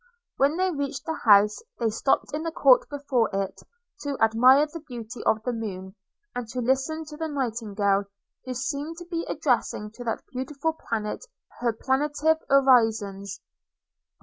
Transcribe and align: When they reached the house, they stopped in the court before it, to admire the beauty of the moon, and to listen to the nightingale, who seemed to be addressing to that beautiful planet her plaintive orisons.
When 0.37 0.57
they 0.57 0.71
reached 0.71 1.05
the 1.05 1.13
house, 1.13 1.59
they 1.77 1.91
stopped 1.91 2.33
in 2.33 2.41
the 2.41 2.49
court 2.51 2.89
before 2.89 3.29
it, 3.33 3.61
to 3.99 4.17
admire 4.19 4.65
the 4.65 4.79
beauty 4.79 5.21
of 5.27 5.43
the 5.43 5.53
moon, 5.53 5.93
and 6.33 6.47
to 6.49 6.59
listen 6.59 7.05
to 7.05 7.17
the 7.17 7.27
nightingale, 7.27 8.05
who 8.43 8.55
seemed 8.55 8.97
to 8.97 9.05
be 9.05 9.25
addressing 9.29 9.91
to 9.91 10.03
that 10.05 10.25
beautiful 10.33 10.73
planet 10.73 11.23
her 11.59 11.71
plaintive 11.71 12.37
orisons. 12.49 13.41